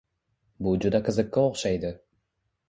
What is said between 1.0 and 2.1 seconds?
qiziqqa o‘xshaydi.